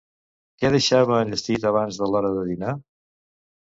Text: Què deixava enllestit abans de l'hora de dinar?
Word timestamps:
Què 0.63 0.71
deixava 0.75 1.21
enllestit 1.27 1.71
abans 1.75 2.03
de 2.03 2.11
l'hora 2.11 2.35
de 2.43 2.51
dinar? 2.53 2.77